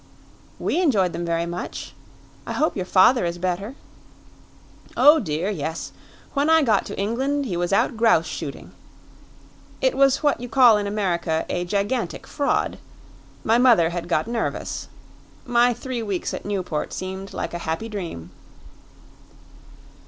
"We 0.57 0.81
enjoyed 0.81 1.13
them 1.13 1.23
very 1.25 1.45
much; 1.45 1.93
I 2.47 2.53
hope 2.53 2.75
your 2.75 2.87
father 2.87 3.23
is 3.23 3.37
better." 3.37 3.75
"Oh, 4.97 5.19
dear, 5.19 5.51
yes. 5.51 5.91
When 6.33 6.49
I 6.49 6.63
got 6.63 6.87
to 6.87 6.97
England, 6.99 7.45
he 7.45 7.55
was 7.55 7.71
out 7.71 7.97
grouse 7.97 8.25
shooting. 8.25 8.71
It 9.79 9.95
was 9.95 10.23
what 10.23 10.39
you 10.41 10.49
call 10.49 10.77
in 10.77 10.87
America 10.87 11.45
a 11.49 11.65
gigantic 11.65 12.25
fraud. 12.25 12.79
My 13.43 13.59
mother 13.59 13.91
had 13.91 14.07
got 14.09 14.25
nervous. 14.25 14.87
My 15.45 15.71
three 15.71 16.01
weeks 16.01 16.33
at 16.33 16.45
Newport 16.45 16.93
seemed 16.93 17.31
like 17.31 17.53
a 17.53 17.59
happy 17.69 17.87
dream." 17.87 18.31